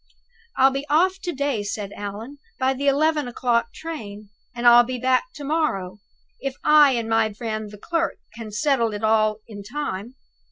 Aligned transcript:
"I'll 0.57 0.71
be 0.71 0.83
off 0.89 1.21
to 1.21 1.31
day," 1.31 1.61
said 1.61 1.91
Allan, 1.91 2.39
"by 2.57 2.73
the 2.73 2.87
eleven 2.87 3.27
o'clock 3.27 3.71
train. 3.71 4.29
And 4.55 4.65
I'll 4.65 4.83
be 4.83 4.97
back 4.97 5.25
to 5.35 5.43
morrow, 5.43 5.99
if 6.39 6.55
I 6.63 6.93
and 6.93 7.07
my 7.07 7.31
friend 7.33 7.69
the 7.69 7.77
clerk 7.77 8.17
can 8.35 8.49
settle 8.49 8.93
it 8.95 9.03
all 9.03 9.41
in 9.47 9.61
time. 9.61 10.15